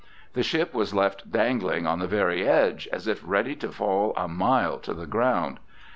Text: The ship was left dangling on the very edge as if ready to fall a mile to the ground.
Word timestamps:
The 0.33 0.41
ship 0.41 0.73
was 0.73 0.95
left 0.95 1.31
dangling 1.31 1.85
on 1.85 1.99
the 1.99 2.07
very 2.07 2.43
edge 2.47 2.89
as 2.91 3.07
if 3.07 3.21
ready 3.23 3.55
to 3.57 3.71
fall 3.71 4.15
a 4.17 4.27
mile 4.27 4.79
to 4.79 4.95
the 4.95 5.05
ground. 5.05 5.59